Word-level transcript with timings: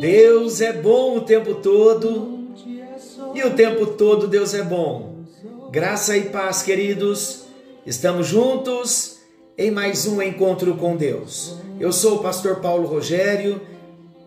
Deus 0.00 0.62
é 0.62 0.72
bom 0.72 1.18
o 1.18 1.20
tempo 1.20 1.56
todo 1.56 2.38
e 3.34 3.42
o 3.42 3.50
tempo 3.50 3.84
todo 3.84 4.26
Deus 4.26 4.54
é 4.54 4.62
bom. 4.62 5.24
Graça 5.70 6.16
e 6.16 6.22
paz, 6.30 6.62
queridos. 6.62 7.42
Estamos 7.84 8.26
juntos 8.26 9.18
em 9.58 9.70
mais 9.70 10.06
um 10.06 10.22
encontro 10.22 10.74
com 10.76 10.96
Deus. 10.96 11.54
Eu 11.78 11.92
sou 11.92 12.16
o 12.16 12.22
pastor 12.22 12.60
Paulo 12.60 12.88
Rogério 12.88 13.60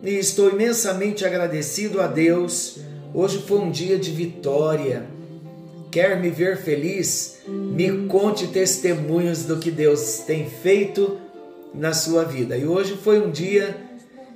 e 0.00 0.10
estou 0.10 0.48
imensamente 0.48 1.24
agradecido 1.24 2.00
a 2.00 2.06
Deus. 2.06 2.78
Hoje 3.12 3.42
foi 3.44 3.58
um 3.58 3.70
dia 3.72 3.98
de 3.98 4.12
vitória. 4.12 5.08
Quer 5.90 6.20
me 6.20 6.30
ver 6.30 6.56
feliz? 6.56 7.38
Me 7.48 8.06
conte 8.06 8.46
testemunhos 8.46 9.42
do 9.42 9.56
que 9.56 9.72
Deus 9.72 10.18
tem 10.20 10.48
feito 10.48 11.18
na 11.74 11.92
sua 11.92 12.22
vida. 12.22 12.56
E 12.56 12.64
hoje 12.64 12.96
foi 12.96 13.20
um 13.20 13.32
dia 13.32 13.83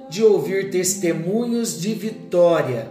de 0.08 0.24
ouvir 0.24 0.70
testemunhos 0.70 1.80
de 1.80 1.94
vitória. 1.94 2.90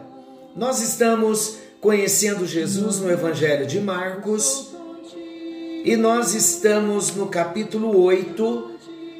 Nós 0.55 0.81
estamos 0.81 1.57
conhecendo 1.81 2.45
Jesus 2.45 2.99
no 2.99 3.11
Evangelho 3.11 3.65
de 3.65 3.79
Marcos 3.79 4.71
e 5.83 5.95
nós 5.95 6.33
estamos 6.33 7.15
no 7.15 7.27
capítulo 7.27 7.97
8, 8.01 8.71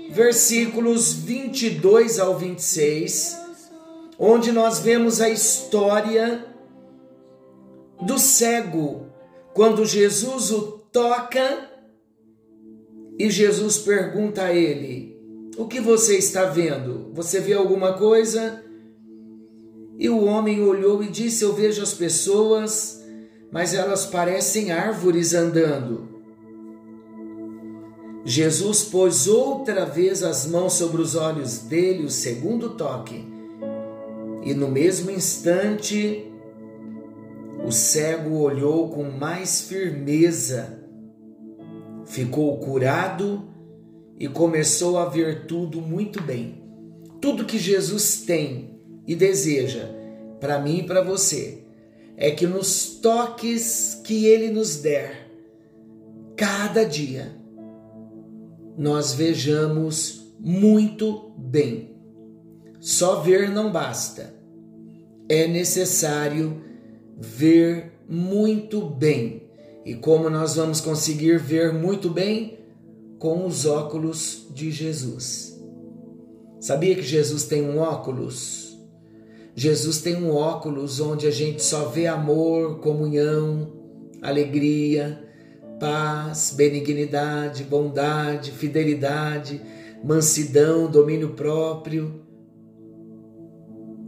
versículos 0.09 1.13
22 1.13 2.19
ao 2.19 2.37
26, 2.37 3.37
onde 4.19 4.51
nós 4.51 4.79
vemos 4.79 5.21
a 5.21 5.29
história 5.29 6.45
do 8.01 8.19
cego, 8.19 9.07
quando 9.53 9.85
Jesus 9.85 10.51
o 10.51 10.61
toca 10.91 11.69
e 13.17 13.29
Jesus 13.29 13.77
pergunta 13.77 14.43
a 14.43 14.53
ele: 14.53 15.16
o 15.57 15.65
que 15.65 15.81
você 15.81 16.17
está 16.17 16.45
vendo? 16.45 17.11
Você 17.13 17.39
vê 17.39 17.53
alguma 17.53 17.93
coisa? 17.93 18.63
E 19.97 20.07
o 20.07 20.23
homem 20.23 20.61
olhou 20.61 21.03
e 21.03 21.09
disse: 21.09 21.43
Eu 21.43 21.53
vejo 21.53 21.81
as 21.81 21.93
pessoas, 21.93 23.03
mas 23.51 23.73
elas 23.73 24.05
parecem 24.05 24.71
árvores 24.71 25.33
andando. 25.33 26.15
Jesus 28.23 28.83
pôs 28.83 29.27
outra 29.27 29.85
vez 29.85 30.21
as 30.21 30.45
mãos 30.45 30.73
sobre 30.73 31.01
os 31.01 31.15
olhos 31.15 31.59
dele, 31.59 32.05
o 32.05 32.09
segundo 32.09 32.71
toque, 32.71 33.25
e 34.43 34.53
no 34.53 34.67
mesmo 34.67 35.09
instante 35.09 36.29
o 37.65 37.71
cego 37.71 38.37
olhou 38.39 38.89
com 38.89 39.05
mais 39.05 39.61
firmeza, 39.61 40.83
ficou 42.05 42.59
curado 42.59 43.56
e 44.19 44.27
começou 44.27 44.97
a 44.97 45.05
ver 45.05 45.45
tudo 45.45 45.81
muito 45.81 46.21
bem. 46.21 46.63
Tudo 47.21 47.45
que 47.45 47.57
Jesus 47.57 48.21
tem 48.21 48.79
e 49.05 49.15
deseja 49.15 49.89
para 50.39 50.59
mim 50.59 50.79
e 50.79 50.83
para 50.83 51.01
você 51.01 51.63
é 52.15 52.31
que 52.31 52.47
nos 52.47 52.95
toques 52.95 54.01
que 54.03 54.25
ele 54.25 54.49
nos 54.49 54.77
der, 54.77 55.29
cada 56.35 56.83
dia, 56.83 57.31
nós 58.77 59.13
vejamos 59.13 60.33
muito 60.39 61.31
bem. 61.37 61.95
Só 62.79 63.21
ver 63.21 63.49
não 63.49 63.71
basta. 63.71 64.33
É 65.29 65.47
necessário 65.47 66.61
ver 67.17 67.91
muito 68.07 68.81
bem. 68.81 69.43
E 69.85 69.95
como 69.95 70.29
nós 70.29 70.55
vamos 70.55 70.81
conseguir 70.81 71.37
ver 71.39 71.73
muito 71.73 72.09
bem? 72.09 72.57
Com 73.19 73.45
os 73.45 73.65
óculos 73.65 74.47
de 74.53 74.71
Jesus. 74.71 75.59
Sabia 76.59 76.95
que 76.95 77.01
Jesus 77.01 77.45
tem 77.45 77.61
um 77.61 77.79
óculos? 77.79 78.77
Jesus 79.55 80.01
tem 80.01 80.15
um 80.15 80.35
óculos 80.35 80.99
onde 80.99 81.25
a 81.25 81.31
gente 81.31 81.63
só 81.63 81.85
vê 81.85 82.05
amor, 82.05 82.79
comunhão, 82.79 83.73
alegria, 84.21 85.23
paz, 85.79 86.53
benignidade, 86.55 87.63
bondade, 87.63 88.51
fidelidade, 88.51 89.61
mansidão, 90.03 90.89
domínio 90.89 91.29
próprio. 91.29 92.21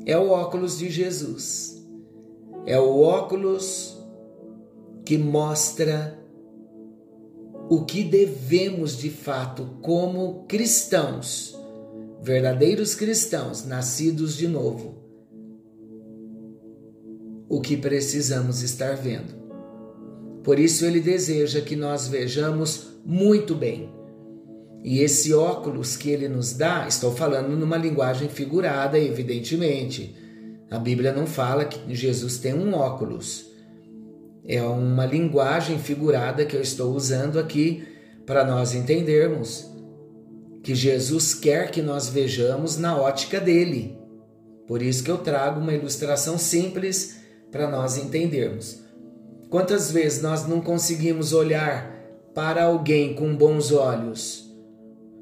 É 0.05 0.17
o 0.17 0.29
óculos 0.29 0.77
de 0.77 0.89
Jesus. 0.89 1.83
É 2.65 2.79
o 2.79 3.01
óculos 3.01 3.97
que 5.05 5.17
mostra 5.17 6.18
o 7.69 7.85
que 7.85 8.03
devemos 8.03 8.97
de 8.97 9.11
fato 9.11 9.77
como 9.79 10.43
cristãos, 10.47 11.55
verdadeiros 12.19 12.95
cristãos, 12.95 13.63
nascidos 13.63 14.35
de 14.35 14.47
novo, 14.47 14.97
o 17.47 17.61
que 17.61 17.77
precisamos 17.77 18.63
estar 18.63 18.95
vendo. 18.95 19.37
Por 20.43 20.57
isso 20.57 20.83
ele 20.83 20.99
deseja 20.99 21.61
que 21.61 21.75
nós 21.75 22.07
vejamos 22.07 22.87
muito 23.05 23.53
bem. 23.53 23.93
E 24.83 25.01
esse 25.01 25.31
óculos 25.31 25.95
que 25.95 26.09
ele 26.09 26.27
nos 26.27 26.53
dá, 26.53 26.87
estou 26.87 27.11
falando 27.11 27.55
numa 27.55 27.77
linguagem 27.77 28.29
figurada, 28.29 28.97
evidentemente. 28.97 30.15
A 30.71 30.79
Bíblia 30.79 31.13
não 31.13 31.27
fala 31.27 31.65
que 31.65 31.93
Jesus 31.93 32.39
tem 32.39 32.55
um 32.55 32.73
óculos 32.73 33.48
é 34.49 34.63
uma 34.63 35.05
linguagem 35.05 35.77
figurada 35.77 36.43
que 36.43 36.55
eu 36.55 36.61
estou 36.61 36.95
usando 36.95 37.37
aqui 37.37 37.87
para 38.25 38.43
nós 38.43 38.73
entendermos 38.73 39.69
que 40.63 40.73
Jesus 40.73 41.35
quer 41.35 41.69
que 41.69 41.83
nós 41.83 42.09
vejamos 42.09 42.75
na 42.75 42.97
ótica 42.97 43.39
dele. 43.39 43.95
Por 44.67 44.81
isso 44.81 45.03
que 45.03 45.11
eu 45.11 45.19
trago 45.19 45.59
uma 45.59 45.71
ilustração 45.71 46.39
simples 46.39 47.19
para 47.51 47.69
nós 47.69 47.95
entendermos. 47.95 48.81
Quantas 49.51 49.91
vezes 49.91 50.23
nós 50.23 50.47
não 50.47 50.61
conseguimos 50.61 51.31
olhar 51.31 51.95
para 52.33 52.63
alguém 52.63 53.13
com 53.13 53.35
bons 53.35 53.71
olhos, 53.71 54.51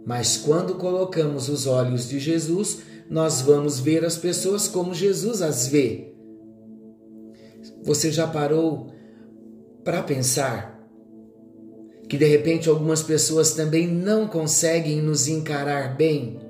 mas 0.06 0.38
quando 0.38 0.76
colocamos 0.76 1.50
os 1.50 1.68
olhos 1.68 2.08
de 2.08 2.18
Jesus, 2.18 2.80
nós 3.10 3.42
vamos 3.42 3.78
ver 3.78 4.06
as 4.06 4.16
pessoas 4.16 4.70
como 4.70 4.94
Jesus 4.94 5.42
as 5.42 5.68
vê. 5.68 6.14
Você 7.84 8.10
já 8.10 8.26
parou 8.26 8.96
para 9.88 10.04
pensar 10.04 10.86
que 12.10 12.18
de 12.18 12.26
repente 12.26 12.68
algumas 12.68 13.02
pessoas 13.02 13.54
também 13.54 13.88
não 13.88 14.28
conseguem 14.28 15.02
nos 15.02 15.30
encarar 15.30 15.96
bem 15.96 16.42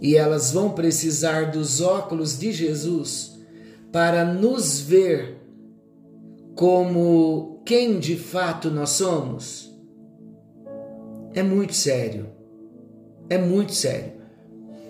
e 0.00 0.16
elas 0.16 0.50
vão 0.50 0.70
precisar 0.70 1.50
dos 1.50 1.82
óculos 1.82 2.38
de 2.38 2.50
Jesus 2.50 3.38
para 3.92 4.24
nos 4.24 4.80
ver 4.80 5.36
como 6.54 7.60
quem 7.62 7.98
de 7.98 8.16
fato 8.16 8.70
nós 8.70 8.88
somos? 8.88 9.70
É 11.34 11.42
muito 11.42 11.74
sério. 11.74 12.28
É 13.28 13.36
muito 13.36 13.74
sério. 13.74 14.14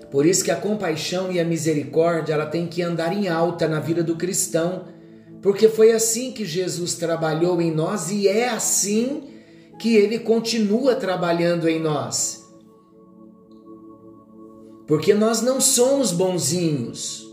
Por 0.08 0.24
isso 0.24 0.44
que 0.44 0.52
a 0.52 0.56
compaixão 0.56 1.32
e 1.32 1.40
a 1.40 1.44
misericórdia, 1.44 2.34
ela 2.34 2.46
tem 2.46 2.68
que 2.68 2.80
andar 2.80 3.12
em 3.12 3.26
alta 3.26 3.66
na 3.66 3.80
vida 3.80 4.04
do 4.04 4.14
cristão 4.14 4.93
porque 5.44 5.68
foi 5.68 5.92
assim 5.92 6.32
que 6.32 6.42
Jesus 6.42 6.94
trabalhou 6.94 7.60
em 7.60 7.70
nós 7.70 8.10
e 8.10 8.26
é 8.26 8.48
assim 8.48 9.24
que 9.78 9.94
ele 9.94 10.18
continua 10.18 10.94
trabalhando 10.94 11.68
em 11.68 11.78
nós. 11.78 12.48
Porque 14.86 15.12
nós 15.12 15.42
não 15.42 15.60
somos 15.60 16.12
bonzinhos. 16.12 17.30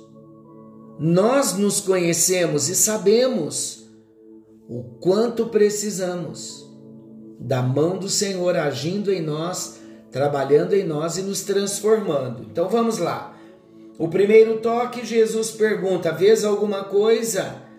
Nós 0.99 1.53
nos 1.53 1.79
conhecemos 1.79 2.67
e 2.67 2.75
sabemos 2.75 3.89
o 4.67 4.83
quanto 4.99 5.45
precisamos 5.45 6.69
da 7.39 7.61
mão 7.61 7.97
do 7.97 8.09
Senhor 8.09 8.57
agindo 8.57 9.09
em 9.13 9.21
nós, 9.21 9.79
trabalhando 10.11 10.73
em 10.73 10.83
nós 10.83 11.17
e 11.17 11.21
nos 11.21 11.43
transformando. 11.43 12.43
Então 12.43 12.67
vamos 12.67 12.97
lá. 12.97 13.37
O 13.97 14.09
primeiro 14.09 14.57
toque, 14.57 15.05
Jesus 15.05 15.51
pergunta: 15.51 16.11
Vês 16.11 16.43
alguma 16.43 16.83
coisa? 16.83 17.70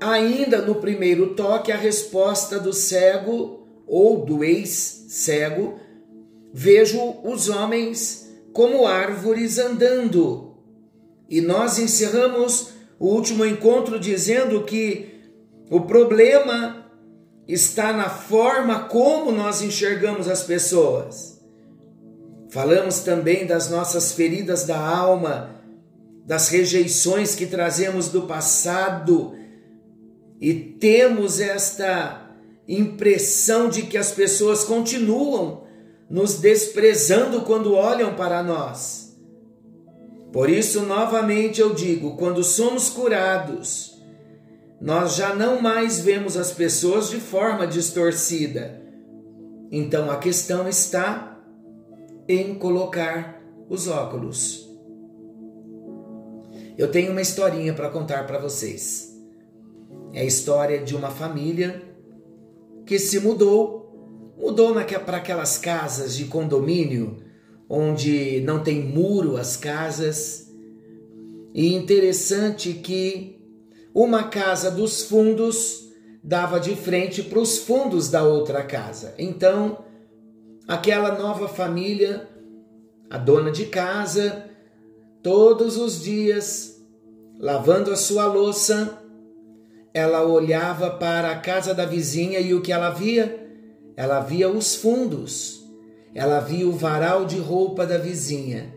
Ainda 0.00 0.60
no 0.60 0.76
primeiro 0.76 1.34
toque, 1.34 1.72
a 1.72 1.76
resposta 1.76 2.58
do 2.58 2.72
cego 2.72 3.66
ou 3.86 4.24
do 4.24 4.44
ex-cego: 4.44 5.78
Vejo 6.52 7.16
os 7.24 7.48
homens 7.48 8.28
como 8.52 8.86
árvores 8.86 9.58
andando. 9.58 10.54
E 11.28 11.40
nós 11.40 11.78
encerramos 11.78 12.70
o 12.98 13.08
último 13.08 13.44
encontro 13.44 13.98
dizendo 13.98 14.62
que 14.64 15.14
o 15.70 15.82
problema 15.82 16.86
está 17.48 17.92
na 17.92 18.08
forma 18.08 18.84
como 18.84 19.32
nós 19.32 19.62
enxergamos 19.62 20.28
as 20.28 20.42
pessoas. 20.42 21.40
Falamos 22.50 23.00
também 23.00 23.46
das 23.46 23.68
nossas 23.70 24.12
feridas 24.12 24.64
da 24.64 24.78
alma, 24.78 25.60
das 26.24 26.48
rejeições 26.48 27.34
que 27.34 27.46
trazemos 27.46 28.08
do 28.08 28.22
passado 28.22 29.34
e 30.40 30.54
temos 30.54 31.40
esta 31.40 32.30
impressão 32.68 33.68
de 33.68 33.82
que 33.82 33.96
as 33.96 34.12
pessoas 34.12 34.64
continuam 34.64 35.64
nos 36.10 36.38
desprezando 36.38 37.42
quando 37.42 37.74
olham 37.74 38.14
para 38.14 38.42
nós. 38.42 39.16
Por 40.32 40.50
isso, 40.50 40.82
novamente 40.82 41.60
eu 41.60 41.74
digo: 41.74 42.16
quando 42.16 42.44
somos 42.44 42.90
curados, 42.90 43.96
nós 44.80 45.16
já 45.16 45.34
não 45.34 45.60
mais 45.60 45.98
vemos 45.98 46.36
as 46.36 46.52
pessoas 46.52 47.08
de 47.08 47.18
forma 47.18 47.66
distorcida. 47.66 48.82
Então 49.70 50.10
a 50.10 50.18
questão 50.18 50.68
está 50.68 51.40
em 52.28 52.54
colocar 52.54 53.42
os 53.68 53.88
óculos. 53.88 54.66
Eu 56.76 56.90
tenho 56.90 57.10
uma 57.12 57.22
historinha 57.22 57.72
para 57.72 57.88
contar 57.88 58.26
para 58.26 58.38
vocês. 58.38 59.15
É 60.16 60.22
a 60.22 60.24
história 60.24 60.78
de 60.78 60.96
uma 60.96 61.10
família 61.10 61.82
que 62.86 62.98
se 62.98 63.20
mudou, 63.20 64.32
mudou 64.38 64.74
para 65.04 65.18
aquelas 65.18 65.58
casas 65.58 66.16
de 66.16 66.24
condomínio 66.24 67.18
onde 67.68 68.40
não 68.40 68.62
tem 68.62 68.82
muro 68.82 69.36
as 69.36 69.58
casas. 69.58 70.50
E 71.52 71.74
interessante 71.74 72.72
que 72.72 73.38
uma 73.94 74.22
casa 74.24 74.70
dos 74.70 75.02
fundos 75.02 75.86
dava 76.24 76.58
de 76.58 76.74
frente 76.74 77.22
para 77.22 77.38
os 77.38 77.58
fundos 77.58 78.08
da 78.08 78.22
outra 78.22 78.62
casa. 78.62 79.14
Então, 79.18 79.84
aquela 80.66 81.18
nova 81.18 81.46
família, 81.46 82.26
a 83.10 83.18
dona 83.18 83.50
de 83.50 83.66
casa, 83.66 84.48
todos 85.22 85.76
os 85.76 86.02
dias, 86.02 86.82
lavando 87.38 87.90
a 87.90 87.96
sua 87.96 88.24
louça, 88.24 89.02
ela 89.96 90.22
olhava 90.22 90.90
para 90.90 91.30
a 91.30 91.36
casa 91.36 91.72
da 91.72 91.86
vizinha 91.86 92.38
e 92.38 92.52
o 92.52 92.60
que 92.60 92.70
ela 92.70 92.90
via? 92.90 93.48
Ela 93.96 94.20
via 94.20 94.46
os 94.46 94.74
fundos, 94.74 95.64
ela 96.14 96.38
via 96.38 96.68
o 96.68 96.72
varal 96.72 97.24
de 97.24 97.38
roupa 97.38 97.86
da 97.86 97.96
vizinha. 97.96 98.74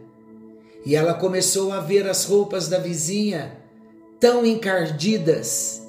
E 0.86 0.96
ela 0.96 1.14
começou 1.14 1.74
a 1.74 1.82
ver 1.82 2.08
as 2.08 2.24
roupas 2.24 2.70
da 2.70 2.80
vizinha 2.80 3.58
tão 4.18 4.46
encardidas. 4.46 5.86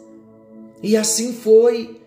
E 0.83 0.97
assim 0.97 1.33
foi. 1.33 2.01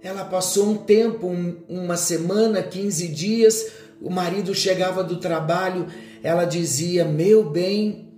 Ela 0.00 0.24
passou 0.24 0.70
um 0.70 0.76
tempo, 0.76 1.26
um, 1.26 1.56
uma 1.68 1.96
semana, 1.96 2.62
15 2.62 3.08
dias. 3.08 3.72
O 4.00 4.08
marido 4.08 4.54
chegava 4.54 5.02
do 5.02 5.16
trabalho, 5.16 5.88
ela 6.22 6.44
dizia: 6.44 7.04
Meu 7.04 7.50
bem, 7.50 8.08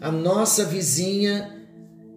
a 0.00 0.10
nossa 0.10 0.64
vizinha 0.64 1.57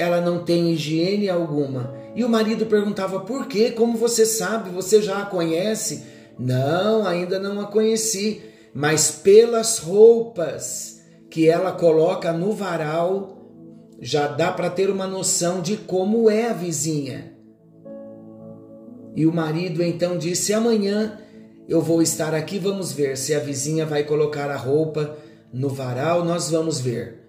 ela 0.01 0.19
não 0.19 0.43
tem 0.43 0.71
higiene 0.71 1.29
alguma. 1.29 1.93
E 2.15 2.23
o 2.23 2.29
marido 2.29 2.65
perguntava 2.65 3.19
por 3.19 3.47
quê? 3.47 3.71
Como 3.71 3.97
você 3.97 4.25
sabe? 4.25 4.69
Você 4.71 5.01
já 5.01 5.21
a 5.21 5.25
conhece? 5.25 6.03
Não, 6.37 7.05
ainda 7.05 7.39
não 7.39 7.61
a 7.61 7.67
conheci, 7.67 8.41
mas 8.73 9.11
pelas 9.11 9.77
roupas 9.77 11.01
que 11.29 11.47
ela 11.47 11.71
coloca 11.71 12.33
no 12.33 12.51
varal, 12.51 13.37
já 13.99 14.27
dá 14.27 14.51
para 14.51 14.69
ter 14.69 14.89
uma 14.89 15.05
noção 15.05 15.61
de 15.61 15.77
como 15.77 16.29
é 16.29 16.49
a 16.49 16.53
vizinha. 16.53 17.31
E 19.15 19.25
o 19.25 19.33
marido 19.33 19.83
então 19.83 20.17
disse: 20.17 20.53
Amanhã 20.53 21.19
eu 21.69 21.79
vou 21.79 22.01
estar 22.01 22.33
aqui, 22.33 22.57
vamos 22.57 22.91
ver 22.91 23.17
se 23.17 23.35
a 23.35 23.39
vizinha 23.39 23.85
vai 23.85 24.03
colocar 24.03 24.49
a 24.49 24.57
roupa 24.57 25.15
no 25.53 25.69
varal, 25.69 26.25
nós 26.25 26.49
vamos 26.49 26.79
ver. 26.79 27.20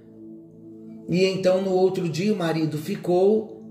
E 1.12 1.26
então 1.26 1.60
no 1.60 1.72
outro 1.72 2.08
dia 2.08 2.32
o 2.32 2.36
marido 2.38 2.78
ficou 2.78 3.62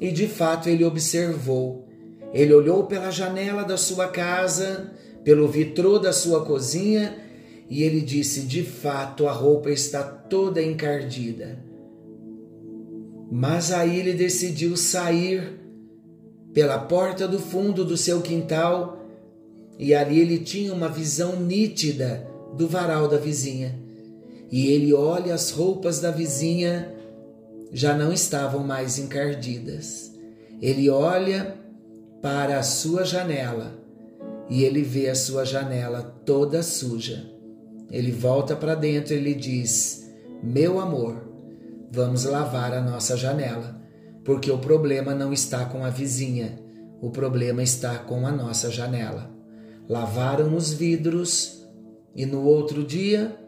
e 0.00 0.10
de 0.10 0.26
fato 0.26 0.68
ele 0.68 0.84
observou. 0.84 1.86
Ele 2.34 2.52
olhou 2.52 2.86
pela 2.86 3.08
janela 3.08 3.62
da 3.62 3.76
sua 3.76 4.08
casa, 4.08 4.92
pelo 5.22 5.46
vitrô 5.46 6.00
da 6.00 6.12
sua 6.12 6.44
cozinha 6.44 7.16
e 7.70 7.84
ele 7.84 8.00
disse: 8.00 8.40
De 8.40 8.64
fato 8.64 9.28
a 9.28 9.32
roupa 9.32 9.70
está 9.70 10.02
toda 10.02 10.60
encardida. 10.60 11.64
Mas 13.30 13.70
aí 13.70 14.00
ele 14.00 14.12
decidiu 14.12 14.76
sair 14.76 15.60
pela 16.52 16.80
porta 16.80 17.28
do 17.28 17.38
fundo 17.38 17.84
do 17.84 17.96
seu 17.96 18.20
quintal 18.20 19.06
e 19.78 19.94
ali 19.94 20.18
ele 20.18 20.40
tinha 20.40 20.74
uma 20.74 20.88
visão 20.88 21.36
nítida 21.36 22.28
do 22.56 22.66
varal 22.66 23.06
da 23.06 23.18
vizinha 23.18 23.81
e 24.52 24.66
ele 24.66 24.92
olha 24.92 25.32
as 25.32 25.50
roupas 25.50 25.98
da 25.98 26.10
vizinha, 26.10 26.94
já 27.72 27.96
não 27.96 28.12
estavam 28.12 28.62
mais 28.62 28.98
encardidas. 28.98 30.12
Ele 30.60 30.90
olha 30.90 31.56
para 32.20 32.58
a 32.58 32.62
sua 32.62 33.02
janela 33.02 33.72
e 34.50 34.62
ele 34.62 34.82
vê 34.82 35.08
a 35.08 35.14
sua 35.14 35.46
janela 35.46 36.02
toda 36.26 36.62
suja. 36.62 37.32
Ele 37.90 38.12
volta 38.12 38.54
para 38.54 38.74
dentro 38.74 39.14
e 39.14 39.16
ele 39.16 39.34
diz: 39.34 40.06
Meu 40.42 40.78
amor, 40.78 41.26
vamos 41.90 42.24
lavar 42.24 42.74
a 42.74 42.80
nossa 42.82 43.16
janela, 43.16 43.80
porque 44.22 44.50
o 44.50 44.58
problema 44.58 45.14
não 45.14 45.32
está 45.32 45.64
com 45.64 45.82
a 45.82 45.88
vizinha, 45.88 46.58
o 47.00 47.08
problema 47.08 47.62
está 47.62 47.96
com 47.98 48.26
a 48.26 48.30
nossa 48.30 48.70
janela. 48.70 49.30
Lavaram 49.88 50.54
os 50.54 50.74
vidros 50.74 51.66
e 52.14 52.26
no 52.26 52.44
outro 52.44 52.84
dia 52.84 53.41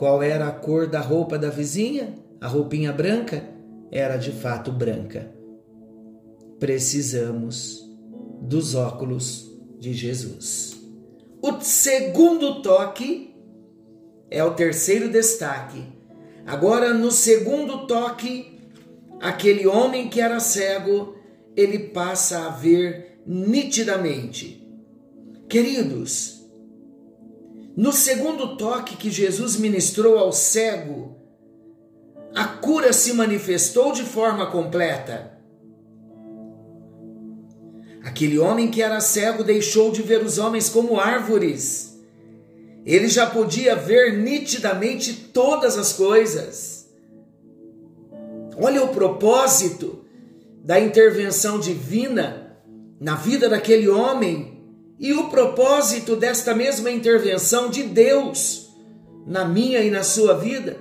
qual 0.00 0.22
era 0.22 0.48
a 0.48 0.50
cor 0.50 0.86
da 0.86 0.98
roupa 0.98 1.38
da 1.38 1.50
vizinha? 1.50 2.14
A 2.40 2.48
roupinha 2.48 2.90
branca? 2.90 3.44
Era 3.92 4.16
de 4.16 4.32
fato 4.32 4.72
branca. 4.72 5.30
Precisamos 6.58 7.86
dos 8.40 8.74
óculos 8.74 9.60
de 9.78 9.92
Jesus. 9.92 10.80
O 11.42 11.60
segundo 11.60 12.62
toque 12.62 13.36
é 14.30 14.42
o 14.42 14.54
terceiro 14.54 15.10
destaque. 15.10 15.84
Agora, 16.46 16.94
no 16.94 17.10
segundo 17.10 17.86
toque, 17.86 18.58
aquele 19.20 19.66
homem 19.66 20.08
que 20.08 20.18
era 20.18 20.40
cego, 20.40 21.14
ele 21.54 21.78
passa 21.78 22.46
a 22.46 22.48
ver 22.48 23.20
nitidamente. 23.26 24.66
Queridos, 25.46 26.39
no 27.76 27.92
segundo 27.92 28.56
toque 28.56 28.96
que 28.96 29.10
Jesus 29.10 29.56
ministrou 29.56 30.18
ao 30.18 30.32
cego, 30.32 31.16
a 32.34 32.44
cura 32.44 32.92
se 32.92 33.12
manifestou 33.12 33.92
de 33.92 34.02
forma 34.02 34.50
completa. 34.50 35.38
Aquele 38.02 38.38
homem 38.38 38.70
que 38.70 38.82
era 38.82 39.00
cego 39.00 39.44
deixou 39.44 39.92
de 39.92 40.02
ver 40.02 40.22
os 40.24 40.38
homens 40.38 40.68
como 40.68 40.98
árvores. 40.98 41.98
Ele 42.84 43.08
já 43.08 43.26
podia 43.26 43.76
ver 43.76 44.18
nitidamente 44.18 45.12
todas 45.32 45.76
as 45.76 45.92
coisas. 45.92 46.88
Olha 48.56 48.82
o 48.82 48.88
propósito 48.88 50.04
da 50.64 50.80
intervenção 50.80 51.58
divina 51.58 52.56
na 52.98 53.14
vida 53.14 53.48
daquele 53.48 53.88
homem 53.88 54.59
e 55.00 55.14
o 55.14 55.30
propósito 55.30 56.14
desta 56.14 56.54
mesma 56.54 56.90
intervenção 56.90 57.70
de 57.70 57.82
Deus 57.82 58.68
na 59.26 59.46
minha 59.46 59.80
e 59.80 59.90
na 59.90 60.02
sua 60.02 60.34
vida? 60.34 60.76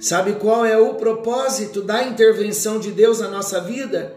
Sabe 0.00 0.32
qual 0.34 0.66
é 0.66 0.76
o 0.76 0.94
propósito 0.94 1.82
da 1.82 2.02
intervenção 2.02 2.80
de 2.80 2.90
Deus 2.90 3.20
na 3.20 3.28
nossa 3.28 3.60
vida? 3.60 4.16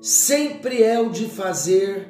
Sempre 0.00 0.82
é 0.82 1.00
o 1.00 1.10
de 1.10 1.28
fazer 1.28 2.08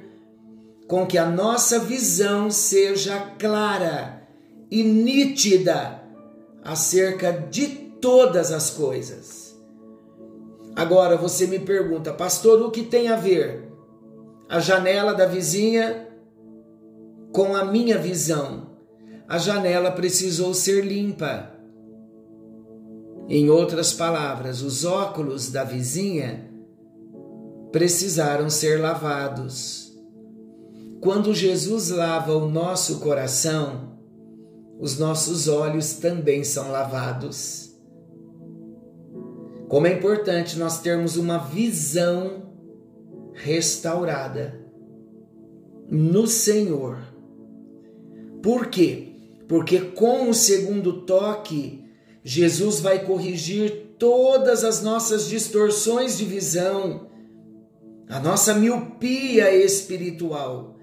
com 0.86 1.06
que 1.06 1.16
a 1.16 1.24
nossa 1.24 1.78
visão 1.78 2.50
seja 2.50 3.18
clara 3.38 4.28
e 4.70 4.82
nítida 4.82 6.02
acerca 6.62 7.32
de 7.32 7.68
todas 8.00 8.52
as 8.52 8.68
coisas. 8.68 9.56
Agora 10.76 11.16
você 11.16 11.46
me 11.46 11.60
pergunta, 11.60 12.12
pastor, 12.12 12.60
o 12.60 12.70
que 12.70 12.82
tem 12.82 13.08
a 13.08 13.16
ver 13.16 13.63
a 14.54 14.60
janela 14.60 15.12
da 15.12 15.26
vizinha 15.26 16.06
com 17.32 17.56
a 17.56 17.64
minha 17.64 17.98
visão. 17.98 18.70
A 19.26 19.36
janela 19.36 19.90
precisou 19.90 20.54
ser 20.54 20.84
limpa. 20.84 21.50
Em 23.28 23.50
outras 23.50 23.92
palavras, 23.92 24.62
os 24.62 24.84
óculos 24.84 25.50
da 25.50 25.64
vizinha 25.64 26.48
precisaram 27.72 28.48
ser 28.48 28.80
lavados. 28.80 29.92
Quando 31.00 31.34
Jesus 31.34 31.90
lava 31.90 32.36
o 32.36 32.48
nosso 32.48 33.00
coração, 33.00 33.98
os 34.78 34.96
nossos 35.00 35.48
olhos 35.48 35.94
também 35.94 36.44
são 36.44 36.70
lavados. 36.70 37.74
como 39.68 39.88
é 39.88 39.92
importante 39.92 40.56
nós 40.56 40.78
termos 40.78 41.16
uma 41.16 41.38
visão 41.38 42.53
restaurada 43.34 44.58
no 45.90 46.26
Senhor. 46.26 46.98
Por 48.42 48.66
quê? 48.66 49.12
Porque 49.48 49.80
com 49.80 50.30
o 50.30 50.34
segundo 50.34 51.02
toque, 51.02 51.84
Jesus 52.22 52.80
vai 52.80 53.04
corrigir 53.04 53.96
todas 53.98 54.64
as 54.64 54.82
nossas 54.82 55.28
distorções 55.28 56.16
de 56.16 56.24
visão, 56.24 57.08
a 58.08 58.18
nossa 58.20 58.54
miopia 58.54 59.54
espiritual, 59.54 60.76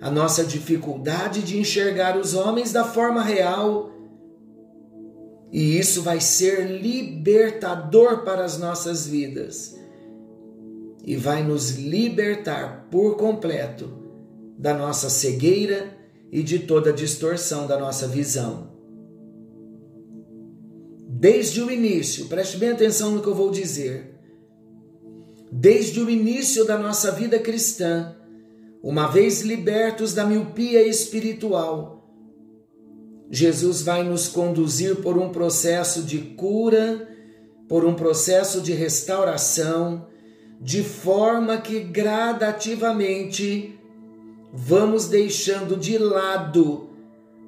a 0.00 0.10
nossa 0.10 0.44
dificuldade 0.44 1.42
de 1.42 1.58
enxergar 1.58 2.18
os 2.18 2.34
homens 2.34 2.72
da 2.72 2.84
forma 2.84 3.22
real. 3.22 3.90
E 5.50 5.78
isso 5.78 6.02
vai 6.02 6.20
ser 6.20 6.66
libertador 6.66 8.24
para 8.24 8.44
as 8.44 8.58
nossas 8.58 9.06
vidas 9.06 9.83
e 11.04 11.16
vai 11.16 11.42
nos 11.42 11.72
libertar 11.72 12.88
por 12.90 13.16
completo 13.16 13.92
da 14.58 14.72
nossa 14.72 15.10
cegueira 15.10 15.96
e 16.32 16.42
de 16.42 16.60
toda 16.60 16.92
distorção 16.92 17.66
da 17.66 17.78
nossa 17.78 18.08
visão. 18.08 18.72
Desde 21.06 21.62
o 21.62 21.70
início, 21.70 22.26
preste 22.26 22.56
bem 22.56 22.70
atenção 22.70 23.12
no 23.12 23.22
que 23.22 23.28
eu 23.28 23.34
vou 23.34 23.50
dizer. 23.50 24.14
Desde 25.52 26.00
o 26.00 26.10
início 26.10 26.64
da 26.64 26.78
nossa 26.78 27.12
vida 27.12 27.38
cristã, 27.38 28.16
uma 28.82 29.06
vez 29.06 29.42
libertos 29.42 30.12
da 30.12 30.26
miopia 30.26 30.82
espiritual, 30.82 31.94
Jesus 33.30 33.82
vai 33.82 34.02
nos 34.02 34.28
conduzir 34.28 34.96
por 34.96 35.16
um 35.16 35.30
processo 35.30 36.02
de 36.02 36.18
cura, 36.18 37.08
por 37.68 37.84
um 37.84 37.94
processo 37.94 38.60
de 38.60 38.72
restauração, 38.72 40.06
de 40.60 40.82
forma 40.82 41.58
que 41.58 41.80
gradativamente 41.80 43.78
vamos 44.52 45.08
deixando 45.08 45.76
de 45.76 45.98
lado 45.98 46.88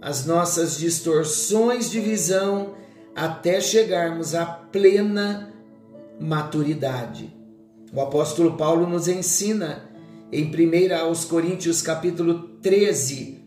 as 0.00 0.26
nossas 0.26 0.76
distorções 0.76 1.90
de 1.90 2.00
visão 2.00 2.74
até 3.14 3.60
chegarmos 3.60 4.34
à 4.34 4.44
plena 4.44 5.52
maturidade. 6.20 7.34
O 7.92 8.00
apóstolo 8.00 8.56
Paulo 8.56 8.86
nos 8.86 9.08
ensina 9.08 9.88
em 10.32 10.44
1 10.44 10.94
aos 10.96 11.24
Coríntios 11.24 11.80
capítulo 11.80 12.48
13, 12.60 13.40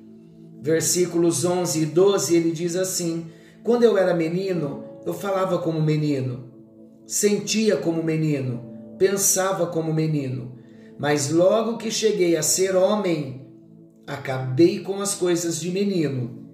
versículos 0.61 1.43
11 1.43 1.81
e 1.81 1.85
12, 1.85 2.35
ele 2.35 2.51
diz 2.51 2.75
assim: 2.75 3.27
Quando 3.63 3.83
eu 3.83 3.97
era 3.97 4.13
menino, 4.13 4.85
eu 5.05 5.13
falava 5.13 5.59
como 5.59 5.81
menino, 5.81 6.45
sentia 7.05 7.77
como 7.77 8.01
menino, 8.01 8.68
pensava 8.99 9.65
como 9.67 9.93
menino, 9.93 10.59
mas 10.99 11.31
logo 11.31 11.77
que 11.77 11.89
cheguei 11.89 12.35
a 12.35 12.43
ser 12.43 12.75
homem, 12.75 13.47
acabei 14.05 14.81
com 14.81 15.01
as 15.01 15.15
coisas 15.15 15.59
de 15.61 15.71
menino, 15.71 16.45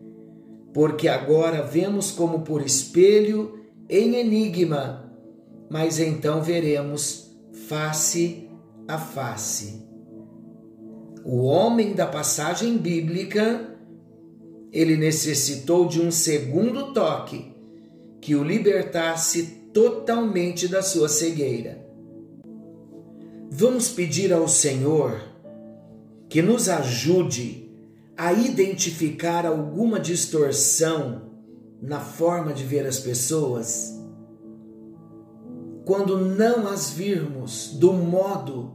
porque 0.71 1.07
agora 1.07 1.63
vemos 1.63 2.11
como 2.11 2.41
por 2.41 2.61
espelho 2.61 3.59
em 3.89 4.15
enigma, 4.15 5.11
mas 5.69 5.99
então 5.99 6.43
veremos 6.43 7.35
face 7.67 8.47
a 8.87 8.97
face. 8.99 9.83
O 11.23 11.43
homem 11.45 11.93
da 11.93 12.05
passagem 12.05 12.77
bíblica, 12.77 13.75
ele 14.71 14.95
necessitou 14.95 15.87
de 15.87 15.99
um 15.99 16.11
segundo 16.11 16.93
toque 16.93 17.51
que 18.21 18.35
o 18.35 18.43
libertasse 18.43 19.69
totalmente 19.73 20.67
da 20.67 20.83
sua 20.83 21.09
cegueira. 21.09 21.84
Vamos 23.57 23.87
pedir 23.87 24.33
ao 24.33 24.49
Senhor 24.49 25.17
que 26.27 26.41
nos 26.41 26.67
ajude 26.67 27.71
a 28.17 28.33
identificar 28.33 29.45
alguma 29.45 29.97
distorção 29.97 31.31
na 31.81 32.01
forma 32.01 32.51
de 32.51 32.65
ver 32.65 32.85
as 32.85 32.99
pessoas, 32.99 33.97
quando 35.85 36.17
não 36.17 36.67
as 36.67 36.89
virmos 36.89 37.69
do 37.79 37.93
modo 37.93 38.73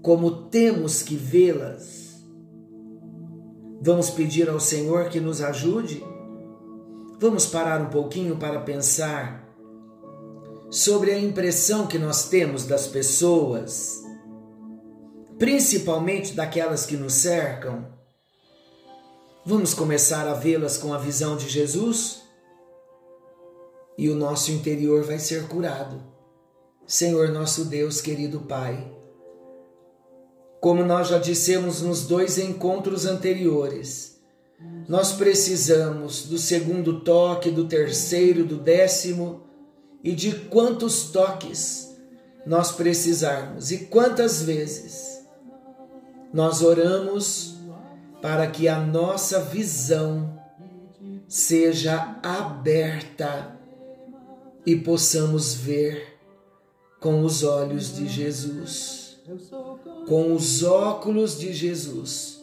como 0.00 0.44
temos 0.44 1.02
que 1.02 1.16
vê-las. 1.16 2.24
Vamos 3.82 4.10
pedir 4.10 4.48
ao 4.48 4.60
Senhor 4.60 5.08
que 5.08 5.18
nos 5.18 5.40
ajude? 5.40 6.04
Vamos 7.18 7.46
parar 7.46 7.82
um 7.82 7.90
pouquinho 7.90 8.36
para 8.36 8.60
pensar 8.60 9.44
sobre 10.70 11.10
a 11.10 11.18
impressão 11.18 11.88
que 11.88 11.98
nós 11.98 12.28
temos 12.28 12.64
das 12.64 12.86
pessoas 12.86 14.03
principalmente 15.38 16.34
daquelas 16.34 16.86
que 16.86 16.96
nos 16.96 17.14
cercam, 17.14 17.86
vamos 19.44 19.74
começar 19.74 20.28
a 20.28 20.34
vê-las 20.34 20.78
com 20.78 20.92
a 20.92 20.98
visão 20.98 21.36
de 21.36 21.48
Jesus 21.48 22.22
e 23.96 24.08
o 24.08 24.14
nosso 24.14 24.50
interior 24.50 25.04
vai 25.04 25.18
ser 25.18 25.46
curado. 25.48 26.02
Senhor 26.86 27.30
nosso 27.30 27.64
Deus, 27.64 28.00
querido 28.00 28.40
Pai, 28.40 28.92
como 30.60 30.84
nós 30.84 31.08
já 31.08 31.18
dissemos 31.18 31.82
nos 31.82 32.06
dois 32.06 32.38
encontros 32.38 33.06
anteriores, 33.06 34.20
nós 34.88 35.12
precisamos 35.12 36.26
do 36.26 36.38
segundo 36.38 37.00
toque, 37.00 37.50
do 37.50 37.66
terceiro, 37.66 38.44
do 38.44 38.56
décimo 38.56 39.42
e 40.02 40.12
de 40.12 40.32
quantos 40.48 41.10
toques 41.10 41.94
nós 42.46 42.72
precisarmos 42.72 43.70
e 43.72 43.86
quantas 43.86 44.42
vezes 44.42 45.13
nós 46.34 46.62
oramos 46.62 47.54
para 48.20 48.48
que 48.48 48.66
a 48.66 48.76
nossa 48.76 49.38
visão 49.38 50.36
seja 51.28 52.18
aberta 52.24 53.56
e 54.66 54.74
possamos 54.74 55.54
ver 55.54 56.18
com 57.00 57.22
os 57.22 57.44
olhos 57.44 57.94
de 57.94 58.08
Jesus, 58.08 59.16
com 60.08 60.34
os 60.34 60.64
óculos 60.64 61.38
de 61.38 61.52
Jesus. 61.52 62.40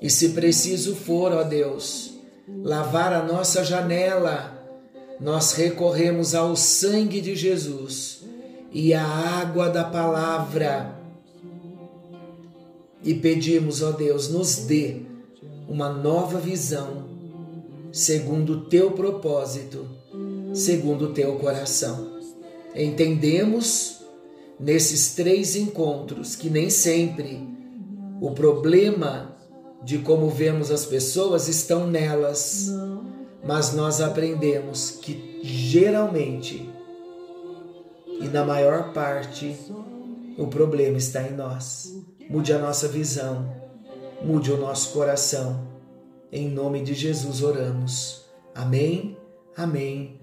E 0.00 0.08
se 0.08 0.28
preciso 0.28 0.94
for, 0.94 1.32
ó 1.32 1.42
Deus, 1.42 2.14
lavar 2.62 3.12
a 3.12 3.24
nossa 3.24 3.64
janela, 3.64 4.56
nós 5.18 5.52
recorremos 5.54 6.32
ao 6.32 6.54
sangue 6.54 7.20
de 7.20 7.34
Jesus 7.34 8.22
e 8.70 8.94
à 8.94 9.04
água 9.04 9.68
da 9.68 9.82
palavra 9.82 10.93
e 13.04 13.14
pedimos, 13.14 13.82
ó 13.82 13.92
Deus, 13.92 14.28
nos 14.30 14.56
dê 14.56 15.02
uma 15.68 15.90
nova 15.90 16.38
visão, 16.38 17.04
segundo 17.92 18.54
o 18.54 18.60
teu 18.62 18.92
propósito, 18.92 19.86
segundo 20.54 21.06
o 21.06 21.12
teu 21.12 21.36
coração. 21.36 22.18
Entendemos 22.74 24.00
nesses 24.58 25.14
três 25.14 25.54
encontros 25.54 26.34
que 26.34 26.48
nem 26.48 26.70
sempre 26.70 27.46
o 28.20 28.30
problema 28.30 29.36
de 29.82 29.98
como 29.98 30.30
vemos 30.30 30.70
as 30.70 30.86
pessoas 30.86 31.46
estão 31.46 31.86
nelas, 31.86 32.70
mas 33.46 33.74
nós 33.74 34.00
aprendemos 34.00 34.90
que 34.90 35.40
geralmente 35.42 36.70
e 38.20 38.28
na 38.28 38.44
maior 38.44 38.94
parte 38.94 39.54
o 40.38 40.46
problema 40.46 40.96
está 40.96 41.22
em 41.28 41.34
nós 41.34 41.92
mude 42.28 42.52
a 42.52 42.58
nossa 42.58 42.88
visão, 42.88 43.52
mude 44.22 44.50
o 44.52 44.56
nosso 44.56 44.92
coração. 44.92 45.68
Em 46.32 46.48
nome 46.48 46.82
de 46.82 46.94
Jesus 46.94 47.42
oramos. 47.42 48.24
Amém, 48.54 49.16
amém 49.56 50.20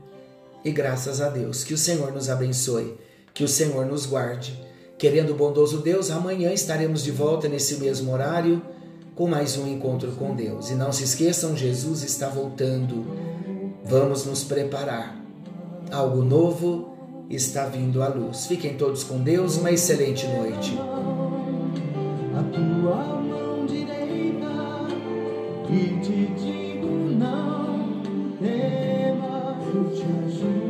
e 0.64 0.72
graças 0.72 1.22
a 1.22 1.30
Deus. 1.30 1.64
Que 1.64 1.74
o 1.74 1.78
Senhor 1.78 2.12
nos 2.12 2.30
abençoe, 2.30 2.98
que 3.34 3.44
o 3.44 3.48
Senhor 3.48 3.86
nos 3.86 4.06
guarde. 4.06 4.60
Querendo 4.98 5.32
o 5.32 5.36
bondoso 5.36 5.80
Deus, 5.80 6.12
amanhã 6.12 6.52
estaremos 6.52 7.04
de 7.04 7.12
volta 7.12 7.48
nesse 7.48 7.76
mesmo 7.78 8.12
horário 8.12 8.62
com 9.16 9.28
mais 9.28 9.58
um 9.58 9.68
encontro 9.68 10.12
com 10.14 10.36
Deus. 10.36 10.70
E 10.70 10.76
não 10.76 10.92
se 10.92 11.04
esqueçam, 11.04 11.58
Jesus 11.58 12.04
está 12.04 12.30
voltando. 12.30 13.06
Vamos 13.84 14.26
nos 14.26 14.44
preparar. 14.44 15.20
Algo 15.92 16.24
novo 16.24 16.96
está 17.30 17.66
vindo 17.66 18.02
à 18.04 18.08
luz. 18.08 18.46
Fiquem 18.46 18.78
todos 18.78 19.04
com 19.04 19.20
Deus, 19.20 19.58
uma 19.58 19.72
excelente 19.72 20.28
noite 20.28 20.78
tua 22.44 23.22
mão 23.22 23.66
direita 23.66 24.88
e 25.70 26.00
te 26.00 26.26
digo 26.34 26.88
não 27.18 27.92
temas, 28.40 29.76
eu 29.76 29.84
te 29.96 30.04
ajudo. 30.04 30.52